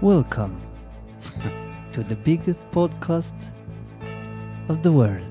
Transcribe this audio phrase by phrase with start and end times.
[0.00, 0.56] Welcome
[1.92, 3.34] to the biggest podcast
[4.68, 5.24] of the world.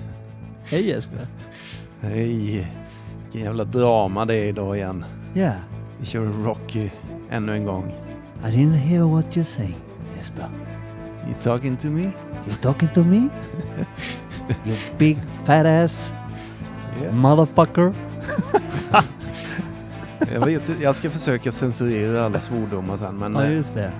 [0.64, 1.26] Hej Jesper.
[2.00, 2.66] Hej!
[3.22, 5.04] Vilken jävla drama det är idag igen.
[5.34, 5.56] Yeah,
[6.00, 6.90] Vi kör Rocky
[7.30, 7.94] ännu en gång.
[8.44, 9.74] I didn't hear what you say,
[10.16, 10.48] Jesper.
[11.26, 12.02] You talking to me?
[12.46, 13.16] You talking to me?
[14.66, 16.12] you big fat ass
[17.02, 17.14] Yeah.
[17.14, 17.94] motherfucker.
[20.34, 23.92] Jag, vet, jag ska försöka censurera alla svordomar sen men Ja, eh, just det.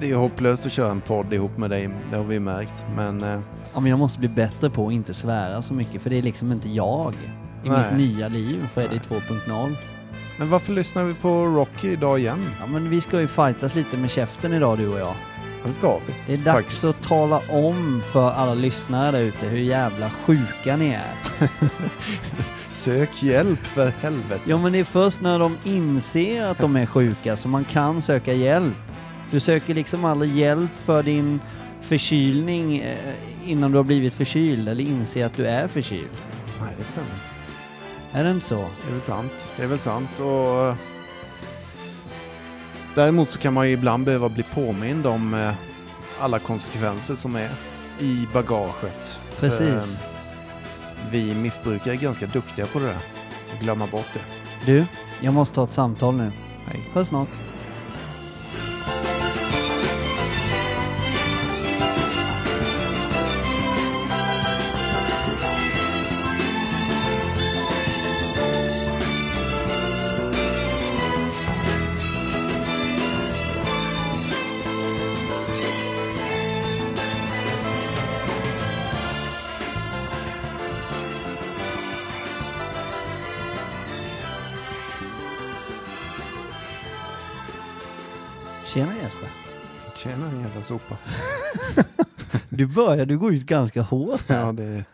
[0.00, 1.88] det är hopplöst att köra en podd ihop med dig.
[2.10, 2.84] Det har vi märkt.
[2.96, 3.40] Men eh,
[3.74, 6.22] Ja, men jag måste bli bättre på att inte svära så mycket för det är
[6.22, 7.14] liksom inte jag
[7.64, 7.78] i Nej.
[7.78, 9.20] mitt nya liv, Freddy Nej.
[9.48, 9.76] 2.0.
[10.38, 12.44] Men varför lyssnar vi på Rocky idag igen?
[12.60, 15.06] Ja, men vi ska ju fightas lite med käften idag du och jag.
[15.06, 16.14] Ja, det ska vi.
[16.26, 16.84] Det är dags Faktiskt.
[16.84, 21.14] att tala om för alla lyssnare där ute hur jävla sjuka ni är.
[22.74, 24.40] Sök hjälp för helvete.
[24.44, 28.02] Ja men det är först när de inser att de är sjuka som man kan
[28.02, 28.74] söka hjälp.
[29.30, 31.40] Du söker liksom aldrig hjälp för din
[31.80, 32.96] förkylning eh,
[33.44, 36.08] innan du har blivit förkyld eller inser att du är förkyld.
[36.60, 37.10] Nej, det stämmer.
[38.12, 38.56] Är det inte så?
[38.84, 39.54] Det är väl sant.
[39.56, 40.10] Det är väl sant.
[40.20, 40.66] Och...
[40.68, 40.74] eh,
[42.94, 45.50] Däremot så kan man ju ibland behöva bli påmind om eh,
[46.20, 47.50] alla konsekvenser som är
[47.98, 49.20] i bagaget.
[49.40, 49.98] Precis.
[51.10, 52.98] Vi missbrukare är ganska duktiga på det där.
[53.60, 54.20] Glömma bort det.
[54.66, 54.84] Du,
[55.20, 56.32] jag måste ta ett samtal nu.
[56.66, 56.90] Hej.
[56.92, 57.28] Hörs snart.
[92.56, 94.40] Du börjar, du går ut ganska hårt här.
[94.40, 94.84] Ja, det...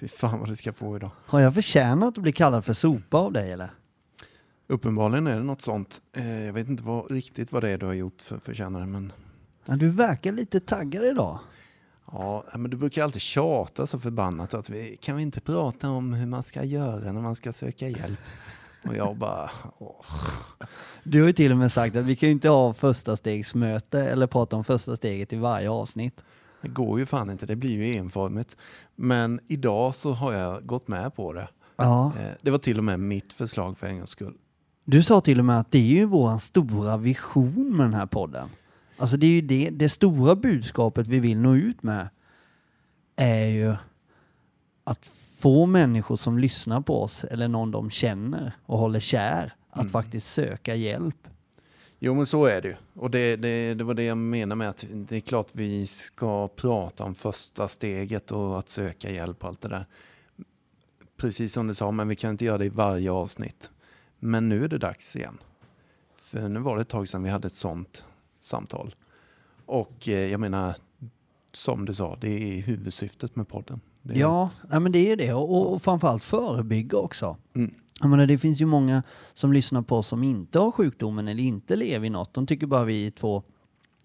[0.00, 1.10] Fy fan vad du ska få idag.
[1.26, 3.70] Har jag förtjänat att bli kallad för sopa av dig eller?
[4.66, 6.00] Uppenbarligen är det något sånt.
[6.16, 9.12] Eh, jag vet inte vad, riktigt vad det är du har gjort för förtjänare men...
[9.64, 11.38] Ja, du verkar lite taggad idag.
[12.12, 16.12] Ja, men du brukar alltid tjata så förbannat att vi kan vi inte prata om
[16.12, 18.20] hur man ska göra när man ska söka hjälp?
[18.86, 20.06] Och jag bara, åh.
[21.04, 24.00] Du har ju till och med sagt att vi kan ju inte ha första stegsmöte
[24.00, 26.24] eller prata om första steget i varje avsnitt.
[26.62, 28.56] Det går ju fan inte, det blir ju enformigt.
[28.96, 31.48] Men idag så har jag gått med på det.
[31.76, 32.12] Ja.
[32.18, 34.34] Eh, Det var till och med mitt förslag för en gångs skull.
[34.84, 38.06] Du sa till och med att det är ju vår stora vision med den här
[38.06, 38.48] podden.
[38.98, 42.08] Alltså det är ju det, det stora budskapet vi vill nå ut med
[43.16, 43.74] är ju
[44.84, 45.06] att
[45.38, 50.32] få människor som lyssnar på oss eller någon de känner och håller kär att faktiskt
[50.32, 51.28] söka hjälp.
[52.02, 52.74] Jo men så är det ju.
[52.94, 56.48] Och det, det, det var det jag menade med att det är klart vi ska
[56.48, 59.86] prata om första steget och att söka hjälp och allt det där.
[61.16, 63.70] Precis som du sa, men vi kan inte göra det i varje avsnitt.
[64.18, 65.38] Men nu är det dags igen.
[66.16, 68.04] För nu var det ett tag sedan vi hade ett sånt
[68.40, 68.94] samtal.
[69.66, 70.74] Och eh, jag menar,
[71.52, 72.28] som du sa, det
[72.58, 73.80] är huvudsyftet med podden.
[74.08, 75.32] Är Ja, att- nej, men det är det.
[75.32, 77.36] Och, och framförallt förebygga också.
[77.54, 77.74] Mm.
[78.00, 79.02] Jag menar, det finns ju många
[79.34, 82.34] som lyssnar på oss som inte har sjukdomen eller inte lever i något.
[82.34, 83.42] De tycker bara vi är två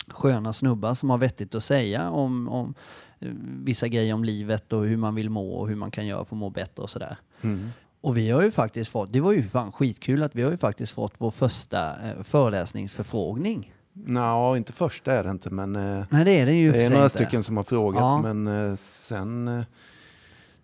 [0.08, 2.74] sköna snubbar som har vettigt att säga om, om
[3.20, 3.30] eh,
[3.64, 6.36] vissa grejer om livet och hur man vill må och hur man kan göra för
[6.36, 7.18] att må bättre och sådär.
[7.42, 7.70] Mm.
[8.02, 10.58] Och vi har ju faktiskt fått, det var ju fan skitkul att vi har ju
[10.58, 13.74] faktiskt fått vår första eh, föreläsningsförfrågning.
[13.94, 16.90] Nå, inte första är det inte, men eh, Nej det är det ju det är
[16.90, 17.18] några inte.
[17.18, 18.02] stycken som har frågat.
[18.02, 18.34] Ja.
[18.34, 19.66] Men eh, sen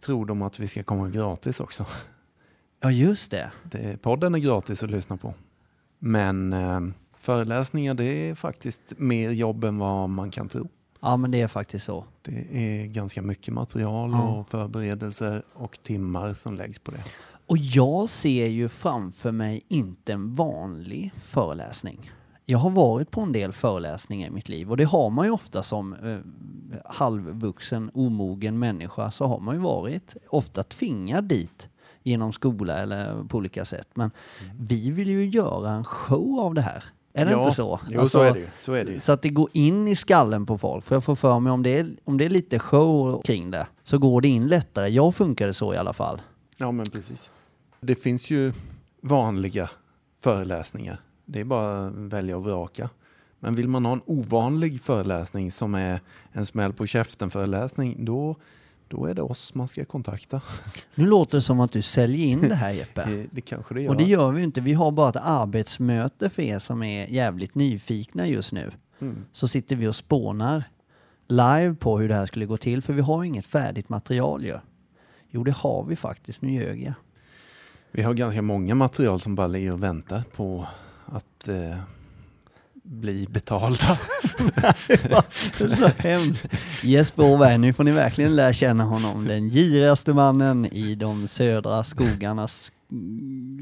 [0.06, 1.86] tror de att vi ska komma gratis också.
[2.82, 3.52] Ja just det.
[3.64, 5.34] Det, podden är gratis att lyssna på.
[6.00, 6.80] Men eh,
[7.18, 10.68] föreläsningar det är faktiskt mer jobb än vad man kan tro.
[11.02, 12.06] Ja men det är faktiskt så.
[12.22, 14.30] Det är ganska mycket material Ja.
[14.30, 17.04] och förberedelser och timmar som läggs på det.
[17.48, 22.12] Och jag ser ju framför mig inte en vanlig föreläsning.
[22.46, 25.32] Jag har varit på en del föreläsningar i mitt liv och det har man ju
[25.32, 26.18] ofta som eh,
[26.86, 31.70] halvvuxen, omogen människa så har man ju varit ofta tvingad dit
[32.04, 33.88] genom skola eller på olika sätt.
[33.94, 34.12] Men
[34.60, 36.84] vi vill ju göra en show av det här.
[37.14, 37.80] Är det ja, inte så?
[37.90, 38.50] Jo, Alltså, så är det.
[38.64, 39.00] Så är det.
[39.00, 40.86] Så att det går in i skallen på folk.
[40.86, 43.68] För jag får för mig om det, är, om det är lite show kring det
[43.84, 44.90] så går det in lättare.
[44.90, 46.22] Jag funkade så i alla fall.
[46.58, 47.32] Ja, men precis.
[47.82, 48.54] Det finns ju
[49.02, 49.70] vanliga
[50.20, 51.02] föreläsningar.
[51.26, 52.90] Det är bara att välja och vraka.
[53.40, 56.00] Men vill man ha en ovanlig föreläsning som är
[56.32, 58.36] en smäll på käften-föreläsning, då,
[58.92, 60.42] då är det oss man ska kontakta.
[60.96, 63.28] Nu låter det som att du säljer in det här Jeppe.
[63.32, 63.90] Det, kanske det gör.
[63.90, 64.62] Och det gör vi ju inte.
[64.62, 68.72] Vi har bara ett arbetsmöte för er som är jävligt nyfikna just nu.
[69.02, 69.26] Mm.
[69.32, 70.64] så sitter vi och spånar
[71.28, 72.82] live på hur det här skulle gå till.
[72.82, 74.58] För vi har inget färdigt material ju.
[75.30, 76.42] Jo, det har vi faktiskt.
[76.42, 76.94] Nu ljög jag.
[77.92, 80.68] Vi har ganska många material som bara ligger och väntar på
[81.06, 81.78] att eh,
[82.92, 83.98] bli betalda.
[84.88, 86.48] Det är så hemskt.
[86.84, 89.26] Jesper Åberg, nu får ni verkligen lära känna honom.
[89.26, 92.72] Den girigaste mannen i de södra skogarnas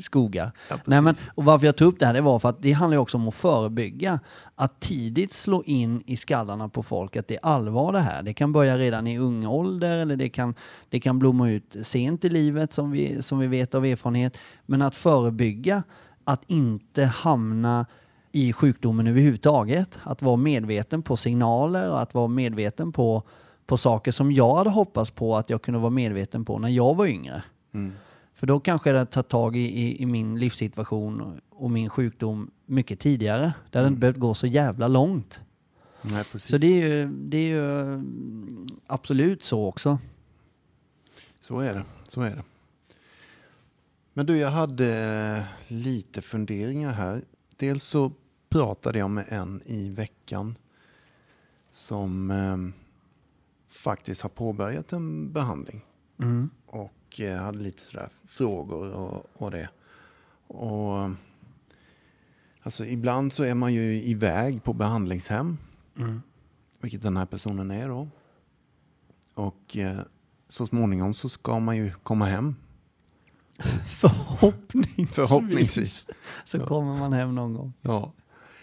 [0.02, 0.52] skogar.
[0.70, 2.72] Ja, Nej, men, och varför jag tog upp det här det var för att det
[2.72, 4.20] handlar också om att förebygga.
[4.56, 8.24] Att tidigt slå in i skallarna på folk att det är allvar det här.
[8.24, 10.56] Det kan börja redan i ung ålder eller det kan,
[10.90, 14.38] det kan blomma ut sent i livet som vi, som vi vet av erfarenhet.
[14.66, 15.84] Men att förebygga
[16.24, 17.86] att inte hamna
[18.32, 20.00] i sjukdomen överhuvudtaget.
[20.04, 23.24] Att vara medveten på signaler och att vara medveten på,
[23.66, 26.96] på saker som jag hade hoppats på att jag kunde vara medveten på när jag
[26.96, 27.44] var yngre.
[27.74, 27.94] Mm.
[28.34, 32.52] För då kanske jag hade tagit tag i, i, i min livssituation och min sjukdom
[32.66, 33.54] mycket tidigare.
[33.72, 35.44] Det hade inte behövt gå så jävla långt.
[36.02, 36.24] Nej.
[36.24, 40.00] Så det är ju, det är ju mm, absolut så också.
[41.40, 41.84] Så är det.
[42.08, 42.44] Så är det.
[44.14, 44.98] Men du, jag hade
[45.38, 47.22] eh, lite funderingar här.
[47.60, 48.12] Dels så
[48.50, 50.58] pratade jag med en i veckan
[51.70, 52.58] som eh,
[53.68, 55.86] faktiskt har påbörjat en behandling
[56.22, 56.50] Mm.
[56.66, 59.70] och eh, hade lite sådär frågor och, och det.
[60.48, 61.10] Och
[62.62, 65.58] alltså ibland så är man ju iväg på behandlingshem,
[65.98, 66.22] Mm.
[66.82, 68.08] vilket den här personen är då.
[69.34, 70.00] Och eh,
[70.48, 72.56] så småningom så ska man ju komma hem
[73.88, 75.10] Förhoppningsvis.
[75.16, 76.08] Förhoppningsvis.
[76.46, 76.66] Så Ja.
[76.68, 77.74] kommer man hem någon gång.
[77.82, 78.14] Ja.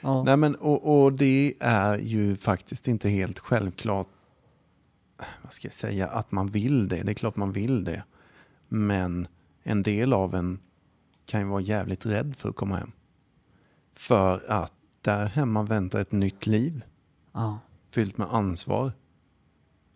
[0.01, 0.23] Ja.
[0.23, 4.09] Nej, men, och, och det är ju faktiskt inte helt självklart
[5.43, 7.03] vad ska jag säga, att man vill det.
[7.03, 8.05] Det är klart man vill det.
[8.69, 9.29] Men
[9.63, 10.59] en del av en
[11.27, 12.93] kan ju vara jävligt rädd för att komma hem.
[13.95, 16.85] För att där hemma väntar ett nytt liv
[17.33, 17.59] Ja.
[17.91, 18.93] fyllt med ansvar,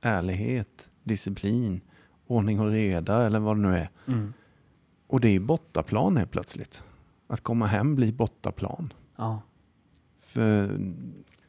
[0.01, 1.81] ärlighet, disciplin,
[2.27, 3.91] ordning och reda eller vad det nu är.
[4.07, 4.33] Mm.
[5.11, 6.83] Och det är bortaplan helt plötsligt.
[7.27, 8.93] Att komma hem blir bortaplan.
[9.17, 9.43] Ja.
[10.21, 10.79] För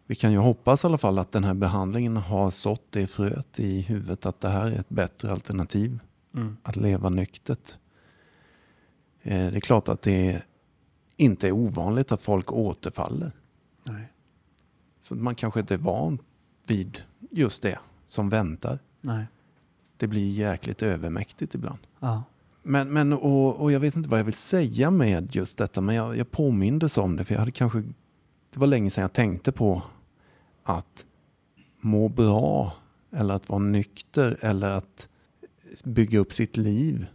[0.07, 3.59] vi kan ju hoppas i alla fall att den här behandlingen har sått det fröet
[3.59, 5.99] i huvudet att det här är ett bättre alternativ
[6.35, 6.57] Mm.
[6.63, 7.75] att leva nyktert.
[9.21, 10.43] Eh, Det är klart att det
[11.17, 13.31] inte är ovanligt att folk återfaller.
[13.83, 14.11] Nej.
[15.01, 16.17] För man kanske inte är van
[16.67, 18.79] vid just det som väntar.
[19.01, 19.25] Nej.
[19.97, 21.79] Det blir jäkligt övermäktigt ibland.
[21.99, 22.23] Ja.
[22.63, 25.95] Men, men och, och jag vet inte vad jag vill säga med just detta, men
[25.95, 27.79] jag, jag påmindes om det, för jag hade kanske,
[28.53, 29.83] det var länge sedan jag tänkte på
[30.63, 31.05] att
[31.81, 32.73] må bra,
[33.11, 35.07] eller att vara nykter, eller att
[35.83, 37.05] bygga upp sitt liv.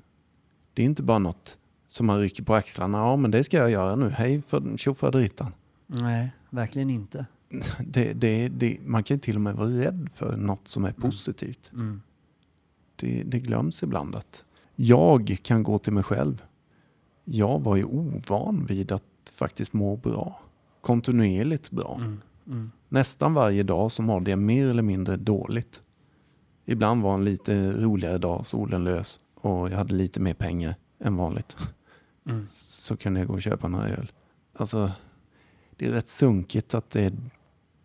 [0.75, 1.59] Det är inte bara något
[1.89, 5.53] som man rycker på axlarna, ja men det ska jag göra nu, hej för tjofaderittan.
[5.87, 7.27] Nej, verkligen inte.
[7.87, 11.71] Det, det, det, man kan till och med vara rädd för något som är positivt.
[11.73, 12.03] Mm.
[12.97, 14.45] Det, det glöms ibland att
[14.77, 16.43] jag kan gå till mig själv.
[17.25, 19.03] Jag var ju ovan vid att
[19.33, 20.41] faktiskt må bra.
[20.81, 21.95] Kontinuerligt bra.
[22.01, 22.21] Mm.
[22.47, 22.71] Mm.
[22.89, 25.83] Nästan varje dag så mådde jag mer eller mindre dåligt.
[26.65, 31.17] Ibland var en lite roligare dag, solen lös och jag hade lite mer pengar än
[31.17, 31.57] vanligt.
[32.29, 32.47] Mm.
[32.51, 34.13] Så kunde jag gå och köpa några öl.
[34.57, 34.93] Alltså,
[35.77, 37.15] det är rätt sunkigt att det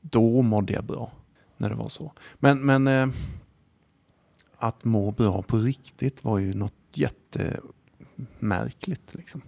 [0.01, 1.12] då mådde jag bra.
[1.57, 2.12] När det var så.
[2.39, 3.07] Men, men eh,
[4.62, 9.13] att må bra på riktigt var ju något jättemärkligt.
[9.15, 9.41] Liksom.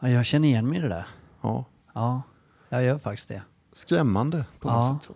[0.00, 1.06] Ja, jag känner igen mig i det där.
[1.42, 2.22] Ja, Ja,
[2.68, 3.42] jag gör faktiskt det.
[3.72, 4.98] skrämmande på något Ja.
[5.02, 5.10] sätt.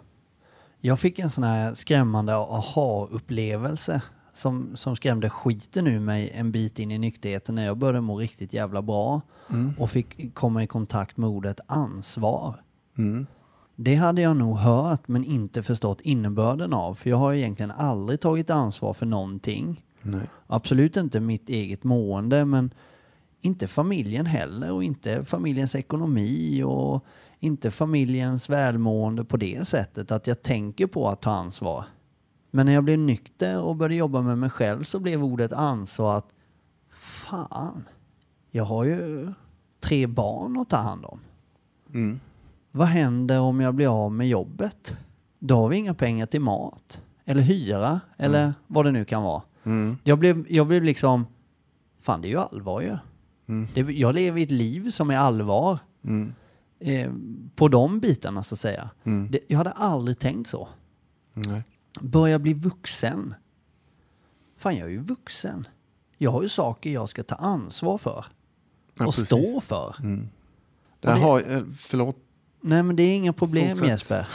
[0.85, 6.79] Jag fick en sån här skrämmande aha-upplevelse som, som skrämde skiten ur mig en bit
[6.79, 9.75] in i nykterheten när jag började må riktigt jävla bra Mm.
[9.79, 12.55] och fick komma i kontakt med ordet ansvar.
[12.99, 13.27] Mm.
[13.85, 18.21] Det hade jag nog hört men inte förstått innebörden av för jag har egentligen aldrig
[18.21, 19.85] tagit ansvar för någonting.
[20.03, 20.21] Nej.
[20.47, 22.75] Absolut inte mitt eget mående men
[23.41, 27.05] inte familjen heller och inte familjens ekonomi och
[27.39, 31.85] inte familjens välmående på det sättet att jag tänker på att ta ansvar.
[32.51, 36.19] Men när jag blev nykter och började jobba med mig själv så blev ordet ansvar
[36.19, 36.35] att
[36.91, 37.89] fan,
[38.51, 39.33] jag har ju
[39.81, 41.21] tre barn att ta hand om.
[41.95, 42.21] Mm.
[42.73, 44.97] Vad händer om jag blir av med jobbet?
[45.39, 49.43] Då har vi inga pengar till mat eller hyra eller vad det nu kan vara.
[49.65, 49.97] Mm.
[50.05, 51.27] Jag blev, jag blev liksom,
[52.01, 52.97] fan det är ju allvar ju.
[53.49, 53.69] Mm.
[53.75, 55.79] Det, jag lever ett liv som är allvar.
[56.05, 56.35] Mm.
[56.81, 57.13] Eh,
[57.57, 58.91] på de bitarna så att säga.
[59.05, 59.31] Mm.
[59.31, 60.69] Det, jag hade aldrig tänkt så.
[61.35, 61.63] Nej.
[62.01, 63.35] Börja bli vuxen.
[64.57, 65.67] Fan jag är ju vuxen.
[66.19, 68.25] Jag har ju saker jag ska ta ansvar för.
[68.99, 69.27] Ja, och precis.
[69.27, 69.97] stå för.
[70.01, 70.29] Mm.
[71.01, 72.17] Där det- har, eh, förlåt,
[72.63, 73.89] Nej men det är inga problem Fortsätt.
[73.89, 74.27] Jesper.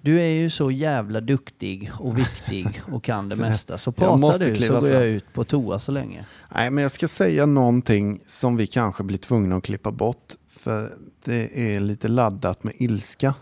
[0.00, 3.78] Du är ju så jävla duktig och viktig och kan det mesta.
[3.78, 6.26] Så Jag pratar måste du så går jag ut på toa så länge.
[6.54, 10.34] Nej, men jag ska säga någonting som vi kanske blir tvungna att klippa bort.
[10.48, 10.94] För
[11.24, 13.34] det är lite laddat med ilska.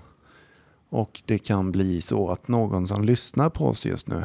[0.91, 4.25] Och det kan bli så att någon som lyssnar på oss just nu,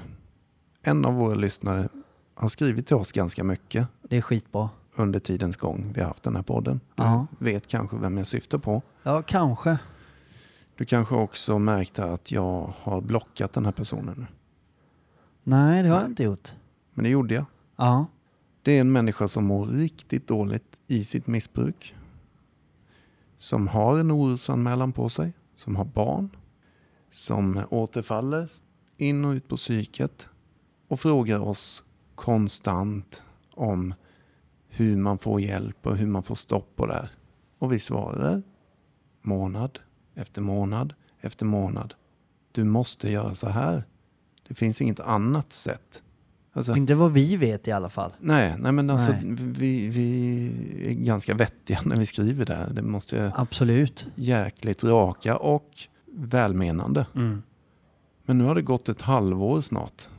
[0.84, 1.90] en av våra lyssnare,
[2.36, 4.70] har skrivit till oss ganska mycket Det är skitbra.
[4.96, 6.80] Under tidens gång vi har haft den här podden.
[6.96, 7.28] Ja.
[7.40, 8.82] Du vet kanske vem jag syftar på.
[9.04, 9.78] Ja, kanske.
[10.78, 14.26] Du kanske också märkte att jag har blockat den här personen nu.
[15.44, 16.56] Nej, det har jag inte gjort.
[16.94, 17.46] Men det gjorde jag.
[17.76, 18.06] Ja.
[18.62, 21.96] Det är en människa som mår riktigt dåligt i sitt missbruk.
[23.38, 25.34] Som har en orosanmälan på sig.
[25.58, 26.30] Som har barn.
[27.12, 28.52] Som återfaller
[28.98, 30.30] in och ut på psyket.
[30.88, 31.84] Och frågar oss
[32.16, 33.24] konstant
[33.54, 33.94] om
[34.76, 37.10] hur man får hjälp och hur man får stopp på det här.
[37.60, 38.42] Och vi svarar
[39.22, 39.80] månad
[40.16, 41.94] efter månad efter månad.
[42.52, 43.84] Du måste göra så här.
[44.48, 46.02] Det finns inget annat sätt.
[46.54, 48.12] Alltså, Inte vad vi vet i alla fall.
[48.20, 49.36] Nej, nej men alltså Nej.
[49.40, 52.70] Vi, vi är ganska vettiga när vi skriver det här.
[52.70, 54.08] Det måste Absolut.
[54.16, 55.70] jäkligt raka och
[56.12, 57.06] välmenande.
[57.16, 57.44] Mm.
[58.26, 60.10] Men nu har det gått ett halvår snart.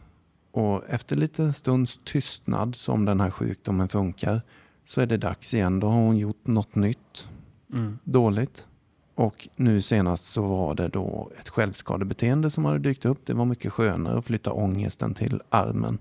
[0.57, 4.43] Och efter lite stunds tystnad som den här sjukdomen funkar
[4.85, 5.81] så är det dags igen.
[5.81, 7.29] Då har hon gjort något nytt
[7.73, 7.99] Mm.
[8.05, 8.67] dåligt.
[9.15, 13.27] Och nu senast så var det då ett självskadebeteende som hade dykt upp.
[13.27, 15.99] Det var mycket skönare att flytta ångesten till armen.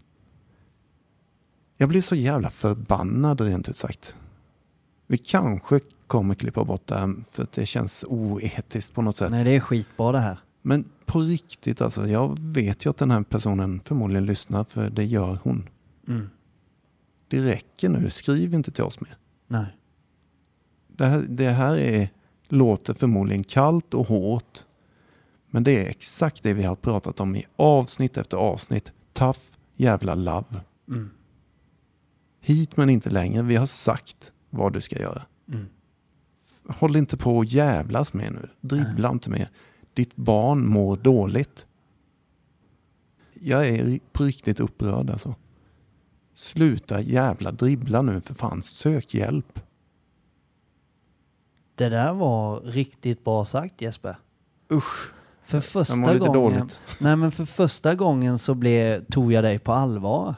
[1.77, 4.15] Jag blir så jävla förbannad rent ut sagt.
[5.07, 9.31] Vi kanske kommer klippa bort det här för att det känns oetiskt på något sätt.
[9.31, 10.39] Nej, det är skitbra det här.
[10.67, 15.03] Men på riktigt alltså, jag vet ju att den här personen förmodligen lyssnar för det
[15.03, 15.69] gör hon.
[16.07, 16.29] Mm.
[17.27, 19.17] Det räcker nu, skriv inte till oss mer.
[19.47, 19.77] Nej.
[20.87, 22.09] Det här, det här är,
[22.47, 24.65] låter förmodligen kallt och hårt.
[25.49, 28.91] Men det är exakt det vi har pratat om i avsnitt efter avsnitt.
[29.13, 29.39] Tough
[29.75, 30.61] jävla love.
[30.87, 31.09] Mm.
[32.41, 33.43] Hit men inte längre.
[33.43, 35.25] Vi har sagt vad du ska göra.
[35.49, 35.65] Mm.
[36.67, 38.49] Håll inte på och jävlas med nu.
[38.61, 39.49] Dribbla inte mer.
[39.95, 41.65] Ditt barn mår dåligt.
[43.33, 45.35] Jag är på riktigt upprörd alltså.
[46.33, 48.63] Sluta jävla dribbla nu för fan.
[48.63, 49.59] Sök hjälp.
[51.75, 54.15] Det där var riktigt bra sagt Jesper.
[54.71, 55.11] Usch,
[55.43, 56.81] För jag första mår lite gången, dåligt.
[56.99, 60.35] Nej men för första gången så blev, tog jag dig på allvar.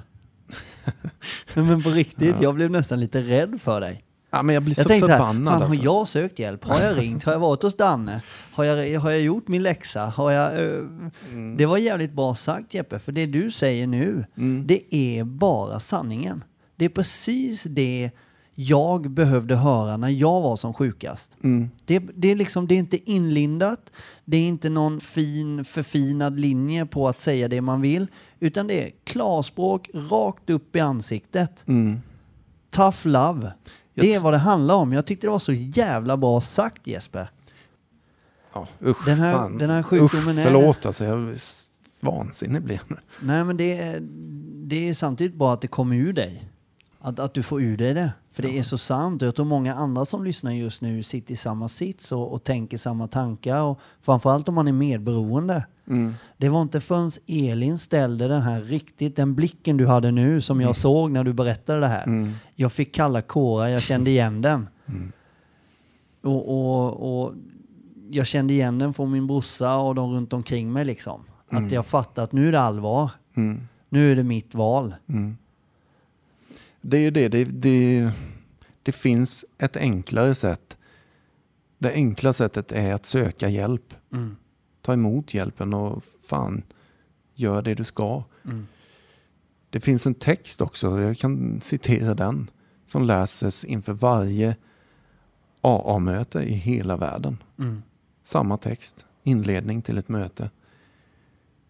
[1.53, 4.03] Men på riktigt, jag blev nästan lite rädd för dig.
[4.37, 5.77] Ja, men jag blir Jag så tänkte så här, förbannad fan, alltså.
[5.79, 6.63] har jag sökt hjälp?
[6.63, 7.23] Har jag ringt?
[7.23, 8.21] Har jag varit hos Danne?
[8.51, 10.05] Har jag, har jag gjort min läxa?
[10.05, 10.79] Har jag, eh,
[11.31, 11.57] Mm.
[11.57, 14.67] Det var jävligt bra sagt Jeppe, för det du säger nu, Mm.
[14.67, 16.43] det är bara sanningen.
[16.75, 18.11] Det är precis det
[18.55, 21.37] jag behövde höra när jag var som sjukast.
[21.43, 21.69] Mm.
[21.85, 23.91] Det, det, är liksom, det är inte inlindat,
[24.25, 28.07] det är inte någon fin förfinad linje på att säga det man vill,
[28.39, 31.67] utan det är klarspråk rakt upp i ansiktet.
[31.67, 31.99] Mm.
[32.71, 33.51] Tough love.
[34.01, 34.93] Det är vad det handlar om.
[34.93, 37.29] Jag tyckte det var så jävla bra sagt Jesper.
[38.53, 39.57] Ja, usch, Den här- fan.
[39.57, 41.35] den här sjukdomen usch, är- Förlåt alltså, jag
[42.01, 42.97] vansinnig blir jag nu.
[43.21, 43.99] Nej men det är,
[44.67, 46.43] det är samtidigt bra att det kommer ur dig.
[46.99, 48.11] Att, att du får ur dig det.
[48.31, 49.21] För det är så sant.
[49.21, 52.77] Jag tror många andra som lyssnar just nu sitter i samma sits och, och tänker
[52.77, 53.63] samma tankar.
[53.63, 55.65] Och framförallt om man är medberoende.
[55.87, 56.13] Mm.
[56.37, 60.61] Det var inte förrän Elin ställde den här riktigt, den blicken du hade nu som
[60.61, 62.03] jag såg när du berättade det här.
[62.03, 62.33] Mm.
[62.55, 64.69] Jag fick kalla kårar, jag kände igen den.
[66.23, 67.33] Och, och, och
[68.09, 71.23] jag kände igen den från min brorsa och de runt omkring mig liksom.
[71.49, 73.11] Att jag fattade att nu är det allvar.
[73.37, 73.67] Mm.
[73.89, 74.95] Nu är det mitt val.
[76.89, 78.11] Det är ju det, det, det,
[78.83, 80.77] det finns ett enklare sätt.
[81.77, 83.93] Det enkla sättet är att söka hjälp.
[84.13, 84.35] Mm.
[84.81, 86.63] Ta emot hjälpen och fan,
[87.33, 88.23] gör det du ska.
[88.45, 88.67] Mm.
[89.69, 92.49] Det finns en text också, jag kan citera den,
[92.85, 94.55] som läses inför varje
[95.61, 97.43] AA-möte i hela världen.
[97.59, 97.81] Mm.
[98.23, 100.49] Samma text, inledning till ett möte.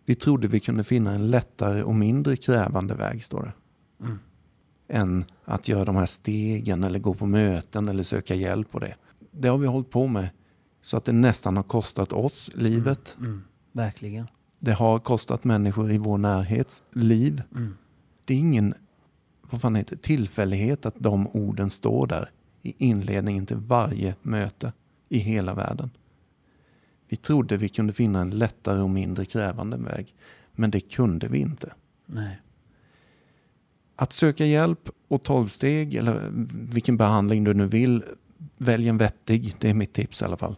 [0.05, 3.53] Vi trodde vi kunde finna en lättare och mindre krävande väg, står det.
[4.05, 4.19] Mm.
[4.87, 8.95] Än att göra de här stegen eller gå på möten eller söka hjälp och det.
[9.31, 10.29] Det har vi hållit på med
[10.81, 13.15] så att det nästan har kostat oss livet.
[13.19, 13.43] Mm.
[13.71, 14.27] Verkligen.
[14.59, 17.43] Det har kostat människor i vår närhets liv.
[17.55, 17.77] Mm.
[18.25, 18.73] Det är ingen
[19.49, 22.29] vad fan heter, tillfällighet att de orden står där
[22.63, 24.73] i inledningen till varje möte
[25.09, 25.89] i hela världen.
[27.09, 30.15] Vi trodde vi kunde finna en lättare och mindre krävande väg,
[30.51, 31.73] men det kunde vi inte.
[32.05, 32.41] Nej.
[33.99, 36.29] Att söka hjälp och tolvsteg eller
[36.73, 38.03] vilken behandling du nu vill,
[38.57, 39.55] välj en vettig.
[39.59, 40.55] Det är mitt tips i alla fall.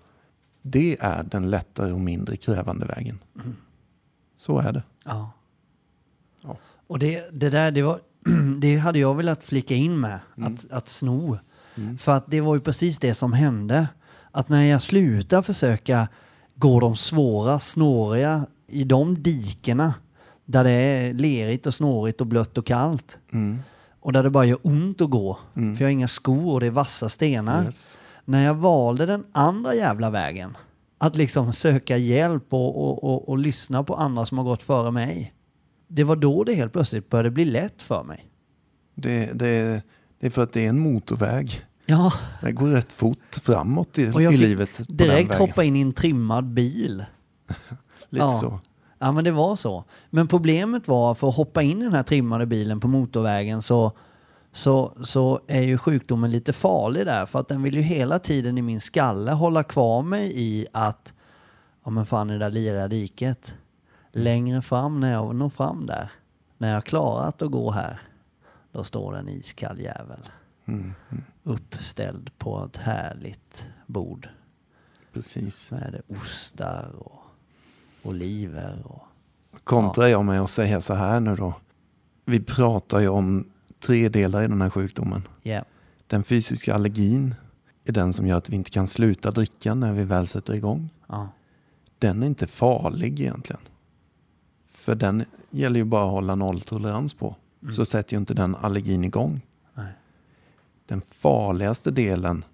[0.62, 3.20] Det är den lättare och mindre krävande vägen.
[4.38, 4.84] Så är det.
[5.06, 5.32] Ja.
[6.44, 6.58] Ja.
[6.88, 8.00] Och det, det där, det, var,
[8.60, 11.38] det hade jag velat flika in med, att, att sno.
[11.98, 13.88] För att det var ju precis det som hände.
[14.32, 16.08] Att när jag slutade försöka
[16.56, 19.94] gå de svåra, snåriga, i de dikena
[20.52, 23.20] där det är lerigt och snårigt och blött och kallt.
[23.34, 23.60] Mm.
[24.00, 25.38] Och där det bara gör ont att gå.
[25.54, 27.64] För jag har inga skor och det är vassa stenar.
[27.66, 27.98] Yes.
[28.26, 30.58] När jag valde den andra jävla vägen,
[30.98, 34.92] att liksom söka hjälp och, och, och, och lyssna på andra som har gått före
[34.92, 35.34] mig.
[35.88, 38.26] Det var då det helt plötsligt började bli lätt för mig.
[38.96, 39.82] Det, det,
[40.20, 41.66] det är för att det är en motorväg.
[41.86, 44.70] Ja, Det går rätt fort framåt i, och jag i livet.
[44.88, 47.06] direkt hoppa in i en trimmad bil.
[48.10, 48.32] Lite Ja.
[48.42, 48.60] så.
[49.00, 49.84] Ja, men det var så.
[50.10, 53.92] Men problemet var för att hoppa in i den här trimmade bilen på motorvägen så,
[54.52, 57.26] så, så är ju sjukdomen lite farlig där.
[57.26, 61.14] För att den vill ju hela tiden i min skalle hålla kvar mig i att,
[61.86, 63.54] ja men fan det där liriga diket.
[64.12, 66.12] Längre fram när jag når fram där,
[66.58, 68.02] när jag har klarat att gå här,
[68.72, 70.20] då står en iskall jävel.
[70.68, 74.30] Mm, mm, Uppställd på ett härligt bord.
[75.14, 75.72] precis.
[75.72, 77.19] Med ostar och
[78.10, 79.02] oliver och...
[79.64, 81.54] Kontrar jag med att säga så här nu då.
[82.26, 83.46] Vi pratar ju om
[83.80, 85.28] tre delar i den här sjukdomen.
[85.42, 85.64] Ja.
[86.08, 87.36] Den fysiska allergin
[87.86, 90.90] är den som gör att vi inte kan sluta dricka när vi väl sätter igång.
[91.08, 91.30] Ja.
[92.00, 93.62] Den är inte farlig egentligen.
[94.66, 97.36] För den gäller ju bara att hålla nolltolerans på.
[97.76, 99.42] Så sätter ju inte den allergin igång.
[99.74, 99.94] Nej.
[100.86, 102.46] Den farligaste delen,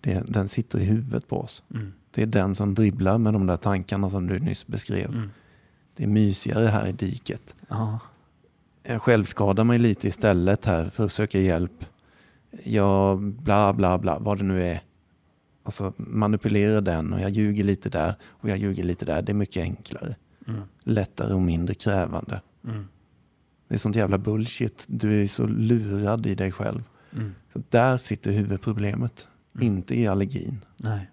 [0.00, 1.62] det, den sitter i huvudet på oss.
[1.74, 1.92] Mm.
[2.14, 5.10] Det är den som dribblar med de där tankarna som du nyss beskrev.
[5.10, 5.30] Mm.
[5.96, 7.54] Det är mysigare här i diket.
[7.68, 7.98] Ja.
[8.82, 11.84] Jag självskadar mig lite istället här för att söka hjälp.
[12.64, 14.82] Jag bla bla bla, vad det nu är.
[15.62, 19.22] Alltså manipulerar den och jag ljuger lite där och jag ljuger lite där.
[19.22, 20.16] Det är mycket enklare.
[20.48, 20.60] Mm.
[20.84, 22.40] Lättare och mindre krävande.
[22.64, 22.88] Mm.
[23.68, 24.84] Det är sånt jävla bullshit.
[24.86, 26.82] Du är så lurad i dig själv.
[27.12, 27.34] Mm.
[27.52, 29.26] Så där sitter huvudproblemet.
[29.60, 30.64] Inte i allergin.
[30.76, 31.10] Nej.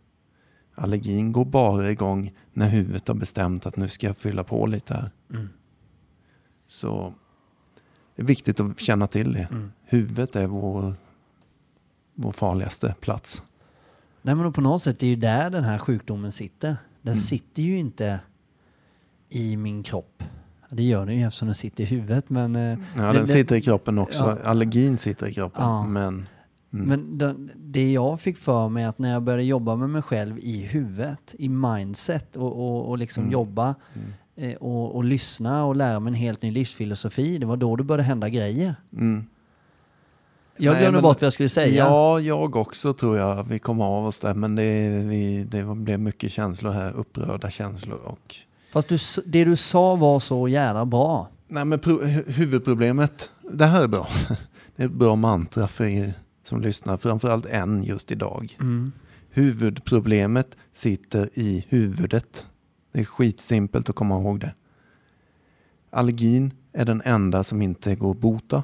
[0.75, 4.93] Allergin går bara igång när huvudet har bestämt att nu ska jag fylla på lite
[4.93, 5.11] här.
[5.33, 5.49] Mm.
[6.67, 7.13] Så
[8.15, 9.47] det är viktigt att känna till det.
[9.51, 9.71] Mm.
[9.85, 10.93] Huvudet är vår,
[12.15, 13.41] vår farligaste plats.
[14.21, 16.67] Nej men på något sätt det är ju där den här sjukdomen sitter.
[17.01, 17.17] Den Mm.
[17.17, 18.19] sitter ju inte
[19.29, 20.23] i min kropp.
[20.69, 22.55] Det gör den ju eftersom den sitter i huvudet men...
[22.55, 24.19] eh, Ja, det- den det- sitter i kroppen också.
[24.43, 24.49] Ja.
[24.49, 25.63] Allergin sitter i kroppen.
[25.63, 25.87] Ja.
[25.87, 26.27] Men
[26.73, 26.85] Mm.
[26.87, 30.37] Men det, det jag fick för mig att när jag började jobba med mig själv
[30.39, 33.33] i huvudet, i mindset och, och, och liksom Mm.
[33.33, 33.75] jobba
[34.35, 37.83] eh, och, och lyssna och lära mig en helt ny livsfilosofi, det var då det
[37.83, 38.75] började hända grejer.
[38.97, 39.25] mm.
[40.57, 41.85] Jag Nej, glömde men- bort vad jag skulle säga.
[41.85, 43.43] Ja, jag också tror jag.
[43.43, 44.33] Vi kom av oss där.
[44.33, 46.93] Men det, vi, det blev mycket känslor här.
[46.95, 47.99] Upprörda känslor.
[48.05, 48.35] Och...
[48.73, 51.27] Fast du, det du sa var så jävla bra.
[51.47, 53.31] Nej, men pro- hu- huvudproblemet.
[53.51, 54.07] Det här är bra.
[54.75, 56.13] Det är ett bra mantra för er
[56.51, 56.97] som lyssnar.
[56.97, 58.57] Framförallt en just idag.
[58.59, 58.91] Mm.
[59.29, 62.45] Huvudproblemet sitter i huvudet.
[62.91, 64.53] Det är skitsimpelt att komma ihåg det.
[65.89, 68.63] Allergin är den enda som inte går att bota.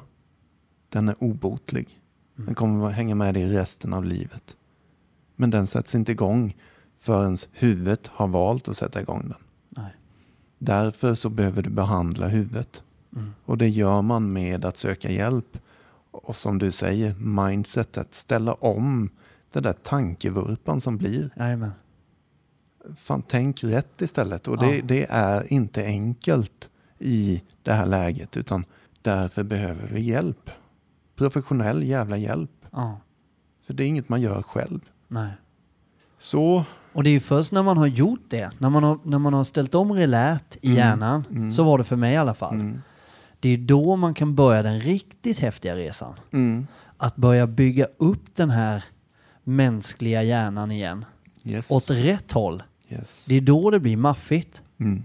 [0.88, 2.00] Den är obotlig.
[2.36, 4.56] Den kommer att hänga med dig resten av livet.
[5.36, 6.56] Men den sätts inte igång
[6.96, 9.38] förrän huvudet har valt att sätta igång den.
[9.68, 9.96] Nej.
[10.58, 12.82] Därför så behöver du behandla huvudet.
[13.16, 13.34] Mm.
[13.44, 15.58] Och det gör man med att söka hjälp.
[16.10, 18.14] Och som du säger, mindsetet.
[18.14, 19.10] Ställa om
[19.52, 21.30] den där tankevurpan som blir.
[21.36, 21.70] Jajamän.
[22.96, 24.48] Fan, tänk rätt istället.
[24.48, 24.82] Och det, Ja.
[24.84, 28.36] det är inte enkelt i det här läget.
[28.36, 28.64] Utan
[29.02, 30.50] därför behöver vi hjälp.
[31.16, 32.50] Professionell jävla hjälp.
[32.72, 33.00] Ja.
[33.66, 34.80] För det är inget man gör själv.
[35.08, 35.30] Nej.
[36.18, 39.18] Så, Och det är ju först när man har gjort det, när man har, när
[39.18, 40.76] man har ställt om relät i Mm.
[40.78, 41.52] hjärnan, Mm.
[41.52, 42.54] så var det för mig i alla fall.
[42.54, 42.82] mm,
[43.40, 46.14] Det är då man kan börja den riktigt häftiga resan.
[46.32, 48.84] mm, Att börja bygga upp den här
[49.44, 51.04] mänskliga hjärnan igen.
[51.44, 52.62] yes, Åt rätt håll.
[52.88, 53.24] yes.
[53.28, 54.62] Det är då det blir maffigt.
[54.80, 55.02] Mm,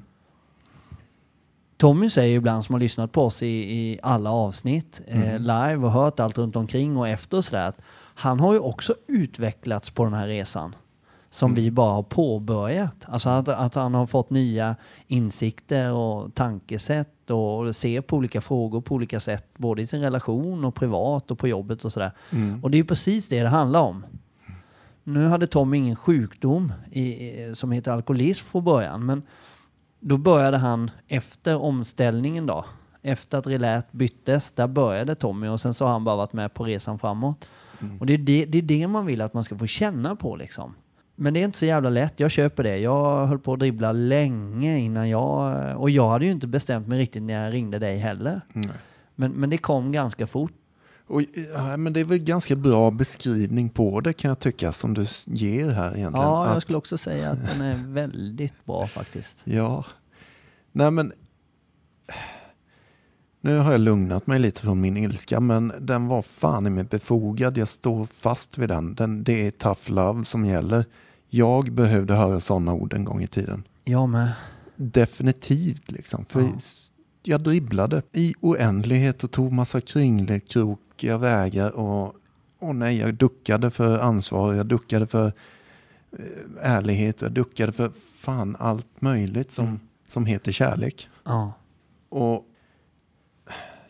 [1.78, 5.42] Tommy säger ibland, som har lyssnat på oss i, i alla avsnitt, eh, Mm.
[5.42, 7.78] live och hört allt runt omkring och efter och sådär, att
[8.16, 10.76] han har ju också utvecklats på den här resan.
[11.34, 11.64] Som Mm.
[11.64, 12.96] vi bara har påbörjat.
[13.06, 14.76] Alltså att, att han har fått nya
[15.08, 19.46] insikter och tankesätt och ser på olika frågor på olika sätt.
[19.58, 22.12] Både i sin relation och privat och på jobbet och sådär.
[22.32, 24.06] mm, Och det är precis det det handlar om.
[25.04, 29.06] Nu hade Tom ingen sjukdom i, som heter alkoholism från början.
[29.06, 29.22] Men
[30.00, 32.66] då började han efter omställningen då.
[33.02, 36.54] Efter att relät byttes, där började Tommy och sen så har han bara varit med
[36.54, 37.48] på resan framåt.
[37.82, 38.00] Mm.
[38.00, 40.36] Och det är det, det är det man vill att man ska få känna på
[40.36, 40.74] liksom.
[41.16, 42.78] Men det är inte så jävla lätt, jag köper det.
[42.78, 45.56] Jag höll på att dribbla länge innan jag...
[45.82, 48.42] Och jag hade ju inte bestämt mig riktigt när jag ringde dig heller.
[48.54, 48.70] Nej.
[49.16, 50.52] Men, men det kom ganska fort.
[51.08, 51.22] Och,
[51.56, 55.06] ja, men det är väl ganska bra beskrivning på det kan jag tycka som du
[55.26, 56.14] ger här egentligen.
[56.28, 59.42] Ja, jag Att- skulle också säga att den är väldigt bra faktiskt.
[59.44, 59.86] Ja.
[60.72, 61.14] Nej men.
[63.46, 66.84] Nu har jag lugnat mig lite från min ilska men den var fan i mig
[66.84, 67.58] befogad.
[67.58, 68.96] Jag står fast vid den.
[68.96, 69.24] den.
[69.24, 70.86] Det är tough love som gäller.
[71.30, 73.64] Jag behövde höra sådana ord en gång i tiden.
[73.84, 74.32] Jag med.
[74.76, 76.26] Definitivt liksom.
[76.26, 76.48] För Ja.
[77.24, 82.14] jag dribblade i oändlighet och tog massa kringelkrokiga vägar och,
[82.60, 85.26] och nej, jag duckade för ansvar, jag duckade för
[86.20, 89.80] eh, ärlighet, jag duckade för fan allt möjligt som, Mm.
[90.08, 91.10] som heter kärlek.
[91.24, 91.54] Ja.
[92.10, 92.46] Och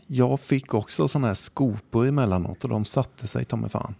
[0.07, 3.95] jag fick också sådana här skopor emellanåt och de satte sig ta mig fan.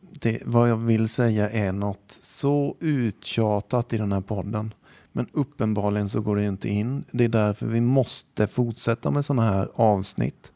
[0.00, 4.74] Det, vad jag vill säga är något så uttjatat i den här podden.
[5.12, 7.04] Men uppenbarligen så går det inte in.
[7.10, 10.52] Det är därför vi måste fortsätta med sådana här avsnitt.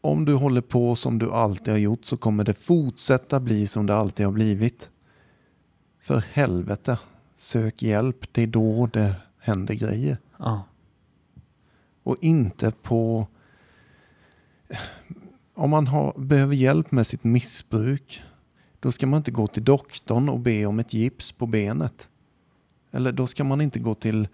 [0.00, 3.86] Om du håller på som du alltid har gjort så kommer det fortsätta bli som
[3.86, 4.90] det alltid har blivit.
[6.00, 6.98] För helvete,
[7.36, 8.32] sök hjälp.
[8.32, 10.18] Det är då det händer grejer.
[10.38, 10.64] ja.
[12.02, 13.26] Och inte på...
[15.54, 18.22] Om man har, behöver hjälp med sitt missbruk,
[18.80, 22.08] då ska man inte gå till doktorn och be om ett gips på benet.
[22.90, 24.28] Eller då ska man inte gå till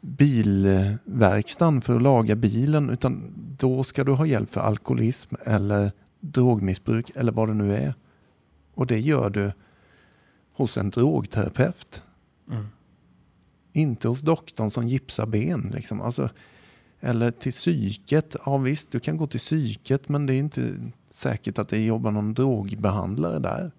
[0.00, 7.10] bilverkstan för att laga bilen, utan då ska du ha hjälp för alkoholism eller drogmissbruk
[7.16, 7.94] eller vad det nu är.
[8.74, 9.52] Och det gör du
[10.52, 12.02] hos en drogterapeut.
[12.50, 12.66] Mm.
[13.72, 15.70] Inte hos doktorn som gipsar ben.
[15.74, 16.00] Liksom.
[16.00, 16.30] Alltså,
[17.02, 18.36] eller till psyket.
[18.46, 20.74] Ja visst, du kan gå till psyket men det är inte
[21.10, 23.72] säkert att det jobbar någon drogbehandlare där.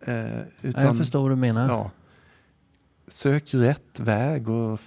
[0.00, 1.68] Eh, utan, jag förstår vad du menar.
[1.68, 1.90] Ja,
[3.06, 4.48] sök rätt väg.
[4.48, 4.80] Och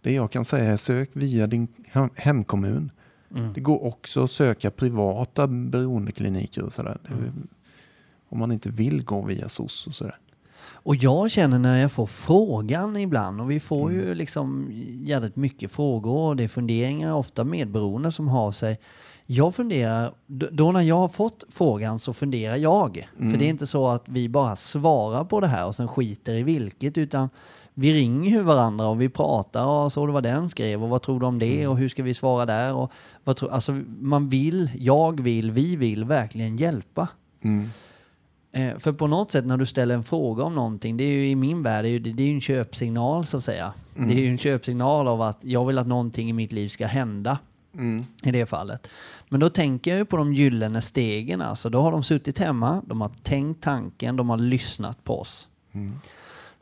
[0.00, 2.90] det jag kan säga är sök via din hem- hemkommun.
[3.36, 3.52] Mm.
[3.52, 6.98] Det går också att söka privata beroendekliniker och sådär.
[7.10, 7.48] Mm.
[8.28, 10.16] Om man inte vill gå via SOS och sådär.
[10.84, 14.00] Och jag känner när jag får frågan ibland, och vi får Mm.
[14.06, 14.68] ju liksom
[15.04, 18.78] jävligt mycket frågor och det är funderingar, ofta medberoende som har sig.
[19.26, 23.08] Jag funderar, då när jag har fått frågan så funderar jag.
[23.18, 23.32] Mm.
[23.32, 26.32] För det är inte så att vi bara svarar på det här och sen skiter
[26.32, 27.28] i vilket, utan
[27.74, 31.02] vi ringer ju varandra och vi pratar och så det vad den skrev och vad
[31.02, 31.70] tror du om det Mm.
[31.70, 32.92] och hur ska vi svara där och
[33.24, 37.08] vad tror, alltså man vill, jag vill, vi vill verkligen hjälpa.
[37.44, 37.68] Mm.
[38.54, 41.28] Eh, för på något sätt när du ställer en fråga om någonting, det är ju
[41.28, 43.74] i min värld, det är ju, det är ju en köpsignal så att säga.
[43.96, 44.08] Mm.
[44.08, 46.86] Det är ju en köpsignal av att jag vill att någonting i mitt liv ska
[46.86, 47.38] hända
[47.74, 48.04] Mm.
[48.22, 48.90] i det fallet.
[49.28, 51.42] Men då tänker jag ju på de gyllene stegen.
[51.42, 55.48] Alltså, då har de suttit hemma, de har tänkt tanken, de har lyssnat på oss.
[55.72, 55.92] Mm.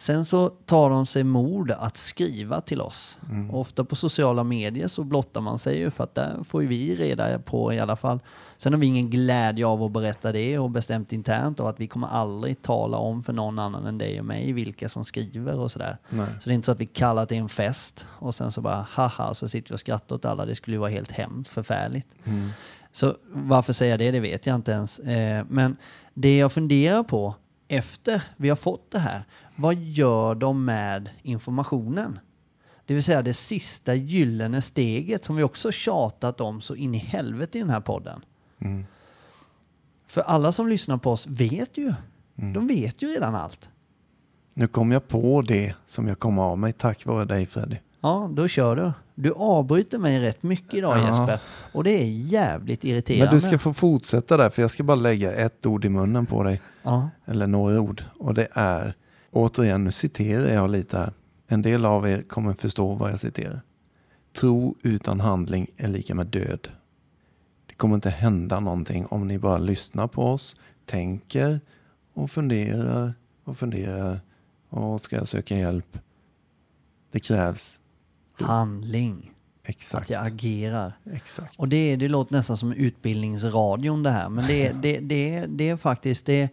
[0.03, 3.19] Sen så tar de sig mod att skriva till oss.
[3.31, 3.51] Mm.
[3.51, 7.39] Ofta på sociala medier så blottar man sig ju för att där får vi reda
[7.39, 8.21] på i alla fall.
[8.57, 11.87] Sen har vi ingen glädje av att berätta det och bestämt internt av att vi
[11.87, 15.71] kommer aldrig tala om för någon annan än dig och mig vilka som skriver och
[15.71, 15.97] sådär.
[16.11, 16.27] Nej.
[16.41, 18.87] Så det är inte så att vi kallar till en fest och sen så bara
[18.91, 20.47] haha så sitter vi och skrattar åt alla.
[20.47, 22.09] Det skulle ju vara helt hemskt, förfärligt.
[22.25, 22.51] Mm.
[22.93, 24.99] Så varför säga det, det vet jag inte ens.
[24.99, 25.77] Eh, men
[26.15, 27.35] det jag funderar på
[27.73, 29.25] efter vi har fått det här,
[29.57, 32.19] vad gör de med informationen?
[32.87, 36.99] Det vill säga det sista gyllene steget som vi också tjatat om så in i
[36.99, 38.25] helvete i den här podden.
[38.59, 38.85] Mm.
[40.07, 41.95] För alla som lyssnar på oss vet ju.
[42.35, 43.71] De vet ju redan allt.
[44.55, 47.77] Nu kom jag på det som jag kom av mig tack vare dig Freddy.
[48.01, 48.93] Ja, då kör du.
[49.15, 51.09] Du avbryter mig rätt mycket idag Ja.
[51.09, 51.41] Jesper.
[51.73, 53.25] Och det är jävligt irriterande.
[53.27, 56.27] Men du ska få fortsätta där för jag ska bara lägga ett ord i munnen
[56.27, 56.61] på dig.
[56.83, 57.11] Ja.
[57.27, 58.05] Eller några ord.
[58.19, 58.95] Och det är,
[59.31, 61.13] återigen nu citerar jag lite här.
[61.47, 63.61] En del av er kommer förstå vad jag citerar.
[64.41, 66.69] Tro utan handling är lika med död.
[67.67, 71.61] Det kommer inte hända någonting om ni bara lyssnar på oss, tänker
[72.15, 74.21] och funderar och funderar.
[74.69, 75.99] Och ska söka hjälp?
[77.11, 77.79] Det krävs
[78.43, 79.33] Handling.
[79.63, 80.11] Att exakt.
[80.11, 80.93] jag agerar.
[81.13, 81.59] exakt.
[81.59, 84.29] Och det, det låter nästan som utbildningsradion det här.
[84.29, 86.51] Men det, det, det, det är faktiskt det.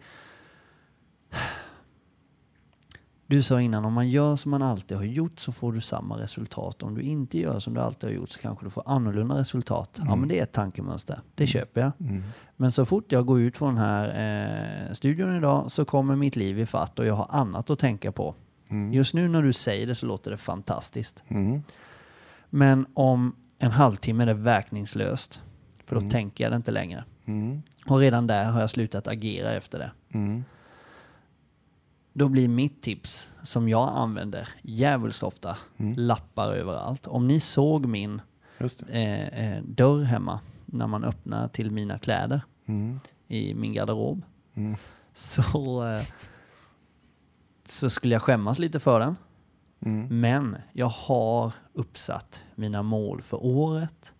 [3.30, 6.18] Du sa innan, om man gör som man alltid har gjort så får du samma
[6.18, 6.82] resultat.
[6.82, 10.00] Om du inte gör som du alltid har gjort så kanske du får annorlunda resultat.
[10.06, 11.20] Ja, men det är ett tankemönster.
[11.34, 11.92] Det köper jag.
[12.00, 12.22] Mm.
[12.56, 16.36] Men så fort jag går ut från den här eh, studion idag så kommer mitt
[16.36, 18.34] liv i fatt och jag har annat att tänka på.
[18.70, 18.92] Mm.
[18.92, 21.24] Just nu när du säger det så låter det fantastiskt.
[21.28, 21.62] Mm.
[22.50, 25.42] Men om en halvtimme är det verkningslöst.
[25.84, 27.04] För då tänker jag det inte längre.
[27.26, 27.62] Mm.
[27.86, 29.90] Och redan där har jag slutat agera efter det.
[30.12, 30.44] Mm.
[32.12, 35.56] Då blir mitt tips, som jag använder jävligt ofta,
[35.96, 37.06] lappar överallt.
[37.06, 38.22] Om ni såg min
[38.88, 43.00] eh, eh, dörr hemma när man öppnar till mina kläder Mm.
[43.28, 44.22] i min garderob
[44.54, 44.76] Mm.
[45.12, 46.02] så, eh,
[47.70, 49.16] så skulle jag skämmas lite för den.
[49.86, 50.20] Mm.
[50.20, 54.12] Men jag har uppsatt mina mål för året.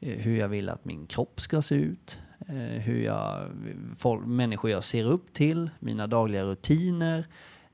[0.00, 2.22] eh, Hur jag vill att min kropp ska se ut.
[2.48, 3.48] eh, Hur jag,
[3.96, 5.70] folk, människor jag ser upp till.
[5.80, 7.26] Mina dagliga rutiner.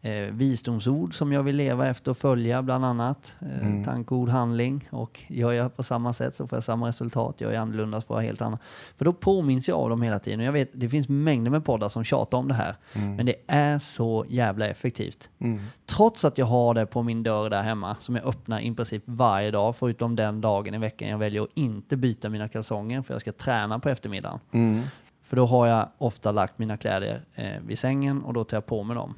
[0.04, 3.36] Eh, visdomsord som jag vill leva efter och följa bland annat.
[3.40, 3.84] Eh, Mm.
[3.84, 4.88] Tanke, ord, handling.
[4.90, 7.40] Och gör jag på samma sätt så får jag samma resultat.
[7.40, 8.60] Gör jag annorlunda så får jag helt annat.
[8.96, 10.40] För då påminns jag av dem hela tiden.
[10.40, 12.76] Jag vet, det finns mängder med poddar som tjatar om det här.
[12.92, 15.30] Men det är så jävla effektivt.
[15.38, 15.60] Mm.
[15.86, 19.02] Trots att jag har det på min dörr där hemma som jag öppnar i princip
[19.06, 23.14] varje dag förutom den dagen i veckan jag väljer att inte byta mina kalsonger för
[23.14, 24.38] jag ska träna på eftermiddagen.
[24.52, 24.82] Mm.
[25.22, 28.66] För då har jag ofta lagt mina kläder eh, vid sängen och då tar jag
[28.66, 29.14] på mig dem.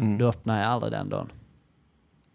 [0.00, 0.18] Mm.
[0.18, 1.32] Då öppnar jag aldrig den dörren.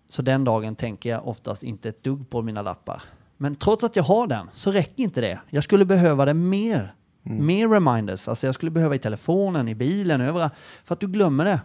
[0.09, 3.03] Så den dagen tänker jag oftast inte ett dugg på mina lappar.
[3.37, 5.39] Men trots att jag har den så räcker inte det.
[5.49, 6.93] Jag skulle behöva det mer.
[7.41, 8.27] Mer reminders.
[8.27, 10.53] Alltså jag skulle behöva i telefonen, i bilen, överallt.
[10.57, 11.61] För att du glömmer det.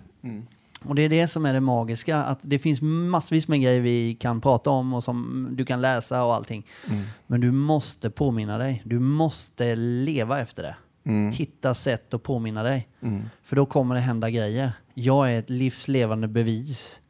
[0.84, 2.18] Och det är det som är det magiska.
[2.22, 6.24] Att det finns massvis med grejer vi kan prata om och som du kan läsa
[6.24, 6.66] och allting.
[7.26, 8.82] Men du måste påminna dig.
[8.84, 10.76] Du måste leva efter det.
[11.32, 12.88] Hitta sätt att påminna dig.
[13.42, 14.72] För då kommer det hända grejer.
[14.94, 17.02] Jag är ett livslevande bevis.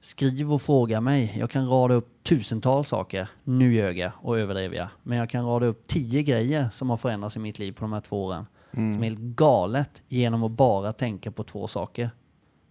[0.00, 1.34] Skriv och fråga mig.
[1.38, 3.28] Jag kan rada upp tusentals saker.
[3.44, 4.88] Nu ljög jag och överdrev jag.
[5.02, 7.92] Men jag kan rada upp tio grejer som har förändrats i mitt liv på de
[7.92, 8.46] här två åren.
[8.72, 12.10] Som är helt galet genom att bara tänka på två saker.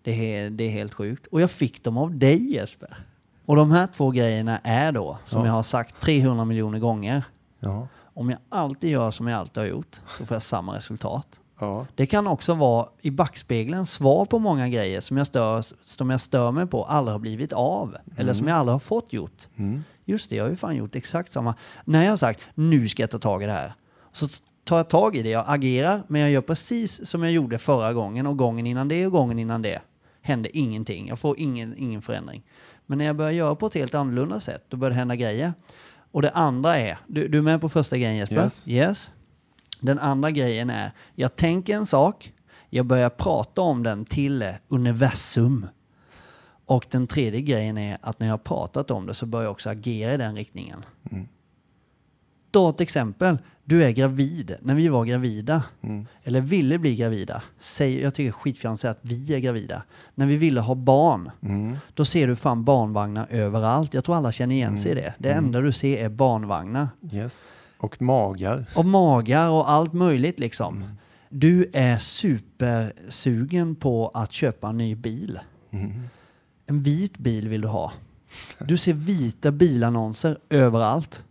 [0.03, 1.27] Det är, det är helt sjukt.
[1.27, 2.95] Och jag fick dem av dig Jesper.
[3.45, 5.45] Och de här två grejerna är då, som Ja.
[5.47, 7.23] jag har sagt 300 miljoner gånger.
[7.59, 7.87] Ja.
[8.13, 11.39] Om jag alltid gör som jag alltid har gjort så får jag samma resultat.
[11.59, 11.87] Ja.
[11.95, 16.21] Det kan också vara i backspegeln svar på många grejer som jag stör, som jag
[16.21, 17.95] stör mig på aldrig har blivit av.
[18.17, 19.47] Eller som jag aldrig har fått gjort.
[19.55, 19.83] Mm.
[20.05, 21.55] Just det, jag har ju fan gjort exakt samma.
[21.85, 23.73] När jag har sagt nu ska jag ta tag i det här.
[24.11, 24.27] Så
[24.63, 27.93] tar jag tag i det, jag agerar, men jag gör precis som jag gjorde förra
[27.93, 29.81] gången och gången innan det och gången innan det.
[30.21, 32.43] Hände ingenting, jag får ingen, ingen förändring.
[32.85, 35.53] Men när jag börjar göra på ett helt annorlunda sätt, då börjar det hända grejer.
[36.13, 38.43] Och det andra är, du, du är med på första grejen Jesper?
[38.43, 38.67] Yes.
[38.67, 39.11] yes.
[39.79, 42.33] Den andra grejen är, jag tänker en sak,
[42.69, 45.67] jag börjar prata om den till universum.
[46.65, 49.51] Och den tredje grejen är att när jag har pratat om det så börjar jag
[49.51, 50.85] också agera i den riktningen.
[52.53, 53.37] Ta ett exempel.
[53.65, 54.55] Du är gravid.
[54.61, 55.63] När vi var gravida,
[56.23, 59.83] eller ville bli gravida, säg, jag tycker skitfjant att säga att vi är gravida.
[60.15, 61.75] När vi ville ha barn, Mm.
[61.93, 63.93] då ser du fan barnvagnar överallt.
[63.93, 65.13] Jag tror alla känner igen sig i det.
[65.17, 66.87] Det enda du ser är barnvagnar.
[67.11, 67.53] Yes.
[67.77, 68.65] Och magar.
[68.75, 70.83] Och magar och allt möjligt liksom.
[71.29, 75.39] Du är supersugen på att köpa en ny bil.
[76.65, 77.91] En vit bil vill du ha.
[78.59, 81.25] Du ser vita bilannonser överallt.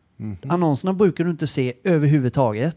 [0.48, 2.76] Annonserna brukar du inte se överhuvudtaget.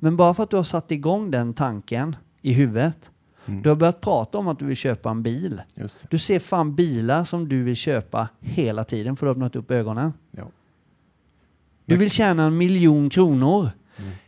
[0.00, 3.10] Men bara för att du har satt igång den tanken i huvudet.
[3.46, 5.62] Du har börjat prata om att du vill köpa en bil.
[6.10, 9.70] Du ser fan bilar som du vill köpa hela tiden för du har öppnat upp
[9.70, 10.12] ögonen.
[10.30, 10.44] Ja.
[11.84, 13.68] Du vill tjäna en miljon kronor.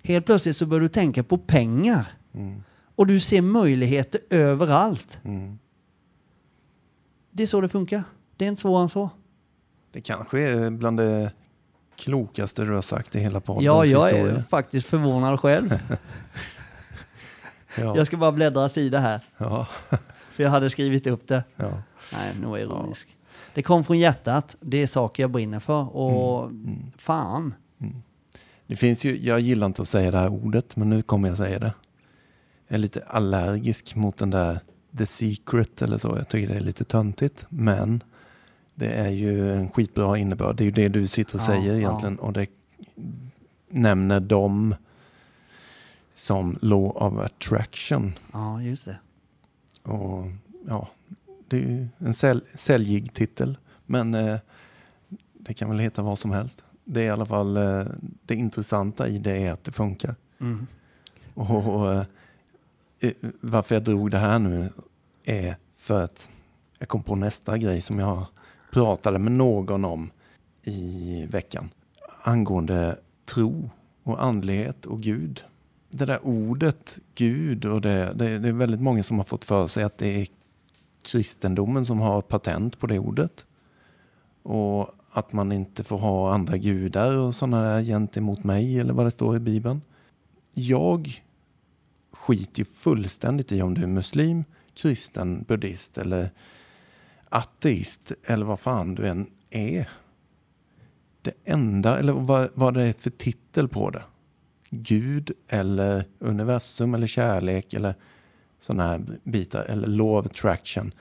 [0.02, 2.06] Helt plötsligt så börjar du tänka på pengar.
[2.34, 2.62] Mm.
[2.94, 5.20] Och du ser möjligheter överallt.
[5.24, 5.58] Mm.
[7.30, 8.02] Det är så det funkar.
[8.36, 9.10] Det är inte svårare än så.
[9.92, 11.32] Det kanske är bland det
[11.98, 14.42] klokaste du har sagt i hela poddens Ja, jag är historia.
[14.42, 15.78] faktiskt förvånad själv.
[17.78, 17.96] Ja.
[17.96, 19.20] Jag ska bara bläddra sida här.
[19.38, 19.66] Ja.
[20.32, 21.44] För jag hade skrivit upp det.
[21.56, 21.82] Ja.
[22.12, 23.16] Nej, nu är ironisk.
[23.54, 24.56] Det kom från hjärtat.
[24.60, 25.96] Det är saker jag brinner för.
[25.96, 26.92] Och Mm.
[26.98, 27.54] fan.
[28.66, 31.36] Det finns ju, jag gillar inte att säga det här ordet, men nu kommer jag
[31.36, 31.72] säga det.
[32.68, 34.60] Jag är lite allergisk mot den där
[34.98, 36.08] the secret eller så.
[36.16, 38.02] Jag tycker det är lite töntigt, men
[38.78, 40.56] det är ju en skitbra innebörd.
[40.56, 41.78] Det är ju det du sitter och Ja, säger ja.
[41.78, 42.18] egentligen.
[42.18, 42.46] Och det
[43.68, 44.74] nämner dem
[46.14, 48.18] som law of attraction.
[48.32, 49.00] Ja, just det.
[49.82, 50.24] Och
[50.68, 50.88] ja,
[51.48, 53.58] det är ju en sälj, säljig titel.
[53.86, 54.38] Men eh,
[55.32, 56.64] det kan väl heta vad som helst.
[56.84, 57.86] Det är i alla fall eh,
[58.22, 60.14] det intressanta i det är att det funkar.
[60.40, 60.66] Mm.
[61.34, 62.04] Och eh,
[63.00, 64.68] eh, varför jag drog det här nu
[65.24, 66.30] är för att
[66.78, 68.26] jag kom på nästa grej som jag
[68.72, 70.10] pratade med någon om
[70.62, 71.70] i veckan.
[72.24, 73.70] Angående tro
[74.02, 75.44] och andlighet och Gud.
[75.90, 79.66] Det där ordet Gud och det, det, det är väldigt många som har fått för
[79.66, 80.26] sig att det är
[81.02, 83.44] kristendomen som har patent på det ordet.
[84.42, 89.06] Och att man inte får ha andra gudar och sådana där gentemot mig eller vad
[89.06, 89.80] det står i Bibeln.
[90.54, 91.22] Jag
[92.12, 96.30] skiter ju fullständigt i om du är muslim, kristen, buddhist eller
[97.28, 99.88] ateist eller vad fan du än är.
[101.22, 104.02] Det enda, eller vad, vad det är för titel på det.
[104.70, 107.94] Gud eller universum eller kärlek eller
[108.60, 109.64] sådana här bitar.
[109.64, 110.92] Eller law of attraction.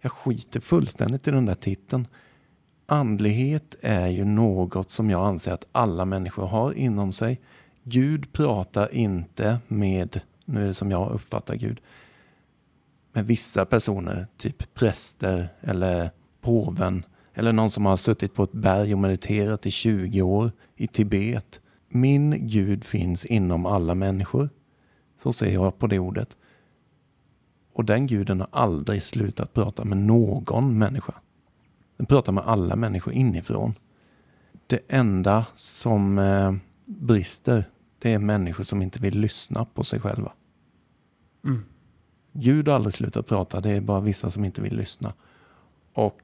[0.00, 2.06] Jag skiter fullständigt i den där titeln.
[2.86, 7.40] Andlighet är ju något som jag anser att alla människor har inom sig.
[7.84, 11.80] Gud pratar inte med, nu är det som jag uppfattar Gud,
[13.12, 18.92] med vissa personer, typ präster eller påven eller någon som har suttit på ett berg
[18.94, 21.60] och mediterat i 20 år i Tibet.
[21.88, 24.48] Min Gud finns inom alla människor.
[25.22, 26.36] Så ser jag på det ordet.
[27.72, 31.14] Och den guden har aldrig slutat prata med någon människa.
[31.96, 33.74] Den pratar med alla människor inifrån.
[34.66, 36.54] Det enda som eh,
[36.86, 37.64] brister,
[37.98, 40.32] det är människor som inte vill lyssna på sig själva.
[41.44, 41.64] Mm.
[42.32, 45.12] Gud har aldrig slutat prata, det är bara vissa som inte vill lyssna.
[45.94, 46.20] Och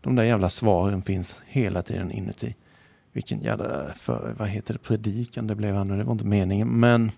[0.00, 2.54] de där jävla svaren finns hela tiden inuti.
[3.12, 6.68] Vilken jävla, för, vad heter det, predikan det blev här nu, det var inte meningen.
[6.68, 7.10] Men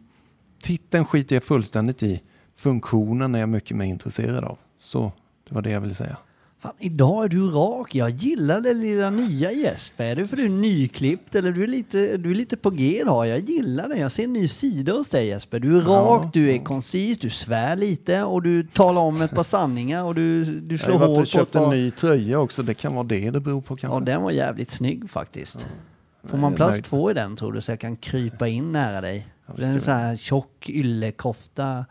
[0.62, 2.22] titeln skiter jag fullständigt i.
[2.54, 4.58] Funktionen är jag mycket mer intresserad av.
[4.78, 5.12] Så,
[5.48, 6.16] det var det jag ville säga.
[6.62, 7.94] Fan, idag är du rak.
[7.94, 10.04] Jag gillar det lilla nya Jesper.
[10.04, 13.00] Är det för du är nyklippt eller du är lite, du är lite på G
[13.00, 13.26] idag?
[13.28, 13.96] Jag gillar det.
[13.98, 15.58] Jag ser en ny sida hos dig Jesper.
[15.60, 16.30] Du är rak, Ja.
[16.32, 20.44] du är koncis, du svär lite och du talar om ett par sanningar och du,
[20.44, 22.62] du Jag slår hål på ett köpt en ny tröja också.
[22.62, 23.96] Det kan vara det det beror på kanske.
[23.96, 25.58] Ja, den var jävligt snygg faktiskt.
[26.24, 28.72] Får Nej, man jag plats två i den tror du så jag kan krypa in
[28.72, 29.26] nära dig?
[29.46, 31.84] Ja, Den är så här tjock yllekofta,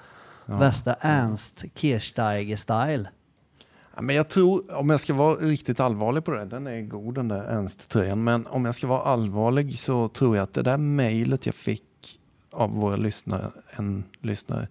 [0.45, 0.57] Ja.
[0.57, 3.07] värsta Ernst Kirchsteiger-style.
[4.01, 7.27] Men jag tror, om jag ska vara riktigt allvarlig på det, den är god den
[7.27, 11.45] där Ernst-tröjan, men om jag ska vara allvarlig så tror jag att det där mejlet
[11.45, 11.83] jag fick
[12.51, 14.67] av våra lyssnare, en lyssnare,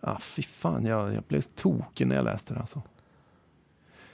[0.00, 2.82] ah, fy fan, jag, jag blev tokig när jag läste det alltså.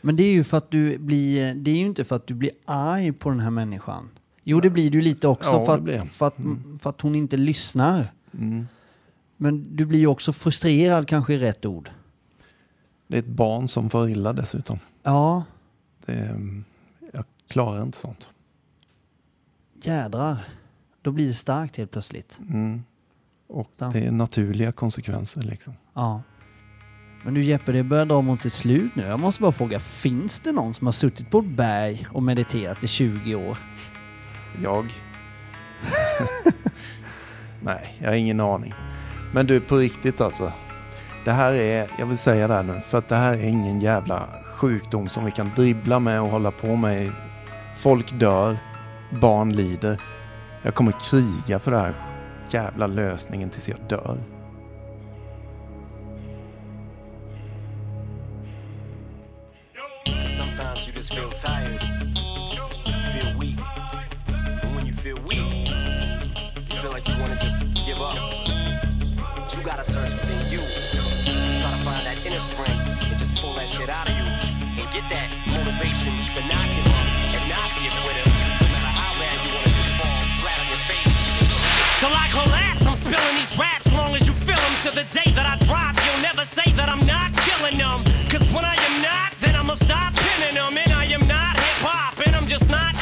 [0.00, 2.34] Men det är ju för att du blir, det är ju inte för att du
[2.34, 4.08] blir arg på den här människan.
[4.44, 6.36] Jo, det blir du lite också Ja, för, att, för, att,
[6.82, 8.06] för att hon inte lyssnar.
[8.34, 8.66] Mm.
[9.36, 11.90] Men du blir ju också frustrerad kanske är rätt ord.
[13.12, 14.78] Det är ett barn som får illa dessutom.
[15.02, 15.44] Ja,
[16.06, 16.62] Det, är-
[17.12, 18.28] jag klarar inte sånt.
[19.82, 20.36] jädrar.
[21.02, 22.38] Då blir det starkt helt plötsligt.
[22.48, 22.82] Mm.
[23.48, 25.74] Och det är naturliga konsekvenser liksom.
[25.94, 26.22] Ja.
[27.24, 29.02] Men du Jeppe, det börjar dra mot sitt slut nu.
[29.02, 32.84] Jag måste bara fråga, finns det någon som har suttit på ett berg och mediterat
[32.84, 33.58] i 20 år?
[34.62, 34.92] Jag?
[37.62, 38.74] Nej, jag har ingen aning.
[39.34, 40.52] Men du, på riktigt alltså.
[41.24, 43.80] Det här är, jag vill säga det här nu, för att det här är ingen
[43.80, 47.10] jävla sjukdom som vi kan dribbla med och hålla på med.
[47.76, 48.56] Folk dör,
[49.20, 50.00] barn lider.
[50.62, 51.94] Jag kommer kriga för den här
[52.50, 54.16] jävla lösningen tills jag dör.
[60.36, 61.80] Sometimes you just feel tired,
[63.12, 63.58] feel weak.
[64.62, 65.68] And when you feel weak,
[66.70, 68.14] you feel like you want to just give up.
[69.36, 70.51] But you gotta search within
[73.82, 74.22] shit out of you.
[74.78, 78.26] And get that motivation to not give up and not be a quitter.
[78.30, 81.10] No matter how bad you wanna just fall flat on your face.
[81.98, 84.74] Till I collapse, I'm spilling these raps long as you feel them.
[84.86, 88.06] To the day that I drop, you'll never say that I'm not killing them.
[88.30, 90.78] Cause when I am not, then I'ma stop pinning them.
[90.78, 92.94] And I am not hip hop, and I'm just not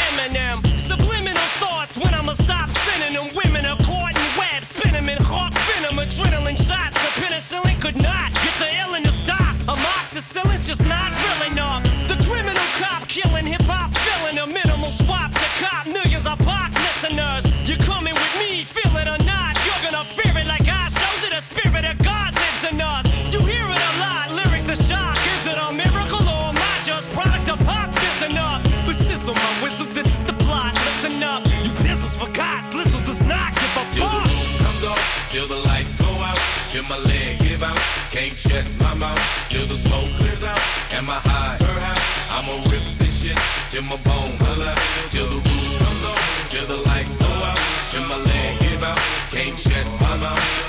[36.70, 37.76] till my leg give out.
[38.10, 39.18] Can't shut my mouth,
[39.50, 40.62] till the smoke clears out.
[40.94, 41.58] Am I high?
[42.30, 43.38] I'ma rip this shit
[43.70, 44.72] till my bones holla.
[45.10, 47.58] Till the roof comes off, till the lights go out,
[47.90, 48.98] till my leg give out.
[49.34, 50.59] Can't shut my mouth,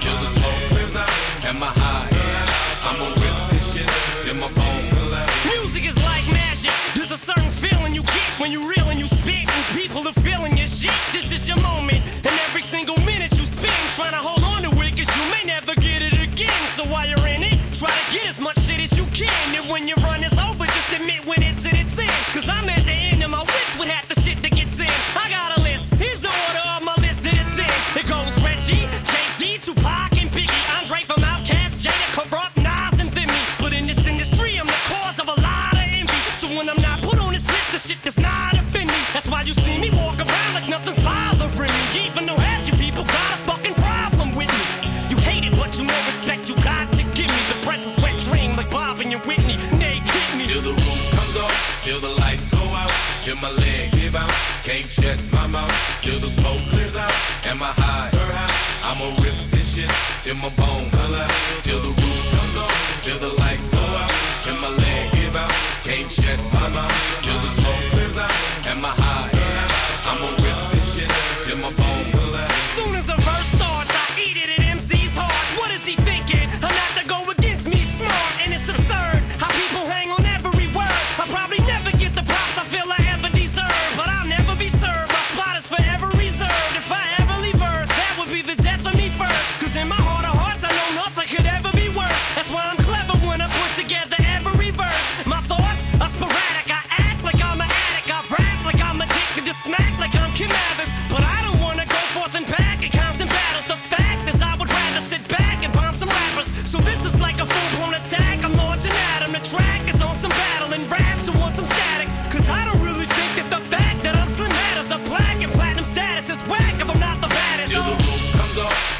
[53.41, 54.29] my leg give out.
[54.63, 57.13] Can't shut my mouth till the smoke clears out.
[57.47, 58.09] And my high?
[58.15, 58.91] Her high.
[58.91, 59.89] I'ma rip this shit
[60.23, 61.00] till my bone.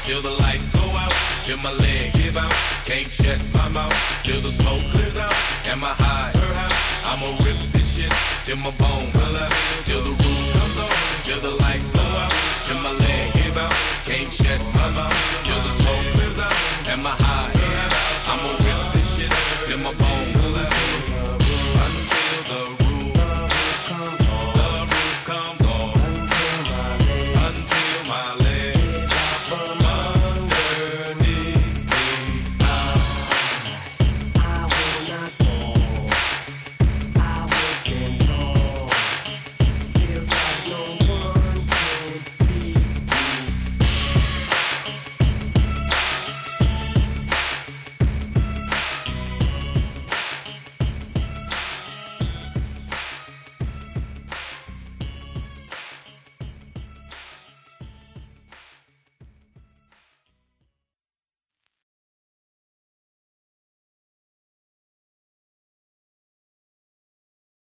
[0.04, 2.52] till the lights go out, till my leg give out,
[2.86, 3.94] can't shut my mouth,
[4.24, 5.34] till the smoke clears out,
[5.70, 6.32] and my high?
[7.06, 8.12] I'ma rip this shit
[8.44, 9.48] till my bone color,
[9.84, 10.92] till the roof comes on,
[11.24, 12.34] till the lights go out,
[12.66, 13.74] till my leg give out,
[14.06, 16.54] can't shut my mouth, till the smoke clears out,
[16.90, 17.31] and my high?